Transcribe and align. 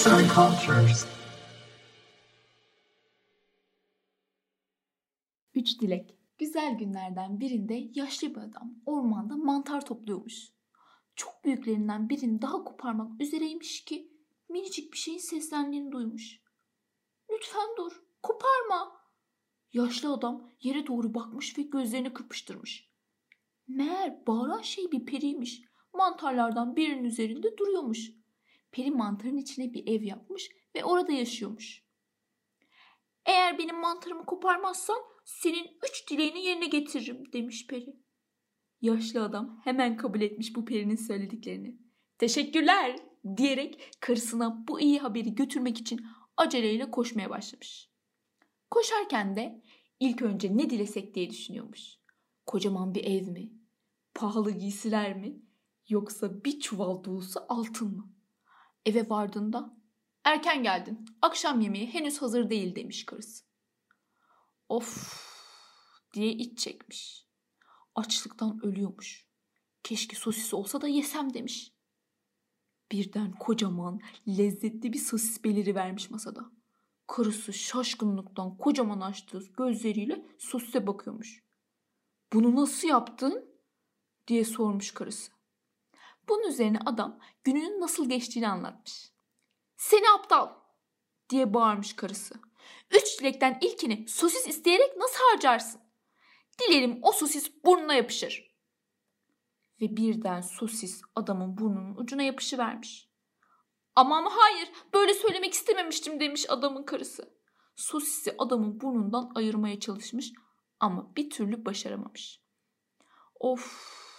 Arts 0.00 0.12
and 0.12 0.30
Cultures. 0.30 1.06
Üç 5.54 5.80
dilek. 5.80 6.14
Güzel 6.38 6.78
günlerden 6.78 7.40
birinde 7.40 7.88
yaşlı 7.94 8.34
bir 8.34 8.40
adam 8.40 8.74
ormanda 8.86 9.36
mantar 9.36 9.84
topluyormuş. 9.84 10.52
Çok 11.16 11.44
büyüklerinden 11.44 12.08
birini 12.08 12.42
daha 12.42 12.64
koparmak 12.64 13.20
üzereymiş 13.20 13.84
ki 13.84 14.12
minicik 14.48 14.92
bir 14.92 14.98
şeyin 14.98 15.18
seslendiğini 15.18 15.92
duymuş. 15.92 16.40
Lütfen 17.32 17.68
dur, 17.78 18.02
koparma. 18.22 19.02
Yaşlı 19.72 20.12
adam 20.12 20.50
yere 20.62 20.86
doğru 20.86 21.14
bakmış 21.14 21.58
ve 21.58 21.62
gözlerini 21.62 22.12
kırpıştırmış. 22.12 22.90
Meğer 23.68 24.26
bağıran 24.26 24.62
şey 24.62 24.92
bir 24.92 25.04
periymiş. 25.04 25.62
Mantarlardan 25.94 26.76
birinin 26.76 27.04
üzerinde 27.04 27.58
duruyormuş. 27.58 28.19
Peri 28.72 28.90
mantarın 28.90 29.36
içine 29.36 29.74
bir 29.74 29.86
ev 29.86 30.02
yapmış 30.02 30.48
ve 30.76 30.84
orada 30.84 31.12
yaşıyormuş. 31.12 31.84
Eğer 33.26 33.58
benim 33.58 33.80
mantarımı 33.80 34.26
koparmazsan 34.26 34.98
senin 35.24 35.78
üç 35.88 36.10
dileğini 36.10 36.44
yerine 36.44 36.66
getiririm 36.66 37.32
demiş 37.32 37.66
peri. 37.66 37.96
Yaşlı 38.80 39.24
adam 39.24 39.60
hemen 39.64 39.96
kabul 39.96 40.20
etmiş 40.20 40.56
bu 40.56 40.64
perinin 40.64 40.96
söylediklerini. 40.96 41.76
Teşekkürler 42.18 42.96
diyerek 43.36 43.90
karısına 44.00 44.64
bu 44.68 44.80
iyi 44.80 44.98
haberi 44.98 45.34
götürmek 45.34 45.78
için 45.78 46.06
aceleyle 46.36 46.90
koşmaya 46.90 47.30
başlamış. 47.30 47.90
Koşarken 48.70 49.36
de 49.36 49.62
ilk 50.00 50.22
önce 50.22 50.56
ne 50.56 50.70
dilesek 50.70 51.14
diye 51.14 51.30
düşünüyormuş. 51.30 51.96
Kocaman 52.46 52.94
bir 52.94 53.04
ev 53.04 53.26
mi? 53.26 53.52
Pahalı 54.14 54.50
giysiler 54.50 55.16
mi? 55.16 55.42
Yoksa 55.88 56.44
bir 56.44 56.60
çuval 56.60 57.04
dolusu 57.04 57.40
altın 57.48 57.96
mı? 57.96 58.12
Eve 58.86 59.08
vardığında 59.10 59.76
erken 60.24 60.62
geldin. 60.62 61.04
Akşam 61.22 61.60
yemeği 61.60 61.86
henüz 61.86 62.22
hazır 62.22 62.50
değil 62.50 62.76
demiş 62.76 63.06
karısı. 63.06 63.44
Of 64.68 65.20
diye 66.14 66.32
iç 66.32 66.58
çekmiş. 66.58 67.26
Açlıktan 67.94 68.60
ölüyormuş. 68.62 69.26
Keşke 69.82 70.16
sosis 70.16 70.54
olsa 70.54 70.80
da 70.80 70.88
yesem 70.88 71.34
demiş. 71.34 71.72
Birden 72.92 73.32
kocaman, 73.32 74.00
lezzetli 74.28 74.92
bir 74.92 74.98
sosis 74.98 75.44
beliri 75.44 75.74
vermiş 75.74 76.10
masada. 76.10 76.50
Karısı 77.06 77.52
şaşkınlıktan 77.52 78.56
kocaman 78.56 79.00
açtığı 79.00 79.42
gözleriyle 79.56 80.26
sosise 80.38 80.86
bakıyormuş. 80.86 81.44
Bunu 82.32 82.56
nasıl 82.56 82.88
yaptın? 82.88 83.50
diye 84.28 84.44
sormuş 84.44 84.90
karısı. 84.90 85.32
Bunun 86.30 86.48
üzerine 86.48 86.78
adam 86.86 87.18
gününün 87.44 87.80
nasıl 87.80 88.08
geçtiğini 88.08 88.48
anlatmış. 88.48 89.12
Seni 89.76 90.10
aptal 90.18 90.48
diye 91.30 91.54
bağırmış 91.54 91.96
karısı. 91.96 92.34
Üç 92.90 93.20
dilekten 93.20 93.58
ilkini 93.60 94.08
sosis 94.08 94.46
isteyerek 94.48 94.96
nasıl 94.96 95.18
harcarsın? 95.30 95.80
Dilerim 96.58 96.98
o 97.02 97.12
sosis 97.12 97.64
burnuna 97.64 97.94
yapışır. 97.94 98.56
Ve 99.80 99.96
birden 99.96 100.40
sosis 100.40 101.02
adamın 101.14 101.58
burnunun 101.58 101.96
ucuna 101.96 102.22
yapışıvermiş. 102.22 103.10
Ama 103.96 104.18
ama 104.18 104.30
hayır 104.36 104.70
böyle 104.94 105.14
söylemek 105.14 105.52
istememiştim 105.52 106.20
demiş 106.20 106.50
adamın 106.50 106.82
karısı. 106.82 107.34
Sosisi 107.76 108.34
adamın 108.38 108.80
burnundan 108.80 109.32
ayırmaya 109.34 109.80
çalışmış 109.80 110.32
ama 110.80 111.16
bir 111.16 111.30
türlü 111.30 111.64
başaramamış. 111.64 112.40
Of 113.40 114.09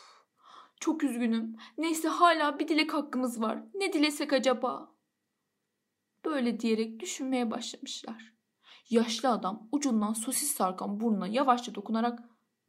çok 0.82 1.04
üzgünüm. 1.04 1.56
Neyse 1.78 2.08
hala 2.08 2.60
bir 2.60 2.68
dilek 2.68 2.94
hakkımız 2.94 3.42
var. 3.42 3.64
Ne 3.74 3.94
dilesek 3.94 4.34
acaba? 4.34 4.96
Böyle 6.26 6.60
diyerek 6.60 7.00
düşünmeye 7.00 7.52
başlamışlar. 7.52 8.34
Yaşlı 8.90 9.30
adam 9.30 9.68
ucundan 9.72 10.14
sosis 10.14 10.52
sarkan 10.52 11.00
burnuna 11.00 11.28
yavaşça 11.28 11.76
dokunarak 11.76 12.20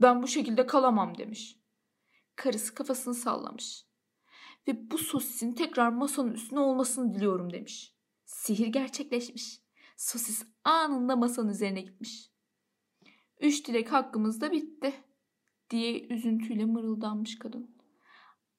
ben 0.01 0.23
bu 0.23 0.29
şekilde 0.29 0.67
kalamam 0.67 1.19
demiş. 1.19 1.59
Karısı 2.37 2.75
kafasını 2.75 3.15
sallamış. 3.15 3.87
Ve 4.69 4.91
bu 4.91 4.99
sosisin 4.99 5.53
tekrar 5.53 5.89
masanın 5.89 6.33
üstüne 6.33 6.61
olmasını 6.61 7.15
diliyorum 7.15 7.53
demiş. 7.53 7.97
Sihir 8.25 8.67
gerçekleşmiş. 8.67 9.63
Sosis 9.97 10.47
anında 10.65 11.17
masanın 11.17 11.49
üzerine 11.49 11.81
gitmiş. 11.81 12.31
Üç 13.41 13.67
dilek 13.67 13.93
hakkımız 13.93 14.41
da 14.41 14.53
bitti 14.53 14.93
diye 15.71 16.07
üzüntüyle 16.07 16.65
mırıldanmış 16.65 17.39
kadın. 17.39 17.82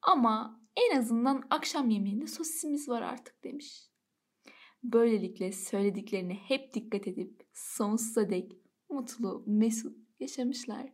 Ama 0.03 0.62
en 0.75 0.97
azından 0.97 1.44
akşam 1.50 1.90
yemeğinde 1.90 2.28
sosisimiz 2.28 2.90
var 2.90 3.02
artık 3.02 3.44
demiş. 3.44 3.90
Böylelikle 4.84 5.52
söylediklerine 5.52 6.34
hep 6.34 6.74
dikkat 6.74 7.08
edip 7.08 7.47
sonsuza 7.53 8.30
dek 8.30 8.58
mutlu, 8.90 9.44
mesut 9.47 9.97
yaşamışlar. 10.19 10.94